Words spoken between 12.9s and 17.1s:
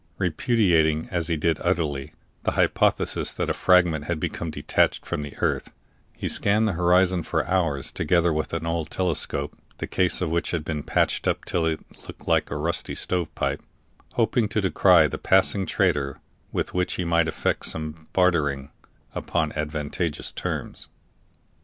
stove pipe, hoping to descry the passing trader with which he